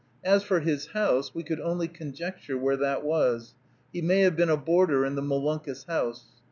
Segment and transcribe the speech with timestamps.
[0.23, 3.53] As for his house, we could only conjecture where that was;
[3.93, 6.23] he may have been a boarder in the Molunkus House.